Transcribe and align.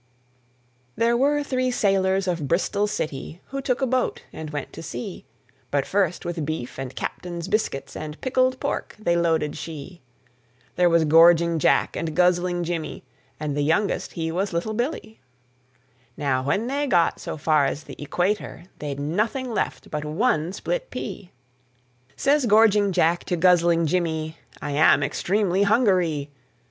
There 0.95 1.15
were 1.15 1.43
three 1.43 1.69
sailors 1.69 2.27
of 2.27 2.47
Bristol 2.47 2.87
city 2.87 3.39
Who 3.49 3.61
took 3.61 3.83
a 3.83 3.85
boat 3.85 4.23
and 4.33 4.49
went 4.49 4.73
to 4.73 4.81
sea. 4.81 5.25
But 5.69 5.85
first 5.85 6.25
with 6.25 6.43
beef 6.43 6.79
and 6.79 6.95
captain's 6.95 7.47
biscuits 7.47 7.95
And 7.95 8.19
pickled 8.19 8.59
pork 8.59 8.95
they 8.97 9.15
loaded 9.15 9.55
she. 9.55 10.01
There 10.75 10.89
was 10.89 11.05
gorging 11.05 11.59
Jack 11.59 11.95
and 11.95 12.15
guzzling 12.15 12.63
Jimmy, 12.63 13.03
And 13.39 13.55
the 13.55 13.61
youngest 13.61 14.13
he 14.13 14.31
was 14.31 14.53
little 14.53 14.73
Billee. 14.73 15.19
Now 16.17 16.41
when 16.41 16.65
they 16.65 16.87
got 16.87 17.19
so 17.19 17.37
far 17.37 17.65
as 17.67 17.83
the 17.83 17.95
Equator 18.01 18.63
They'd 18.79 18.99
nothing 18.99 19.51
left 19.51 19.91
but 19.91 20.03
one 20.03 20.51
split 20.51 20.89
pea. 20.89 21.29
Says 22.15 22.47
gorging 22.47 22.91
Jack 22.91 23.23
to 23.25 23.37
guzzling 23.37 23.85
Jimmy, 23.85 24.37
"I 24.63 24.71
am 24.71 25.03
extremely 25.03 25.61
hungaree." 25.61 26.31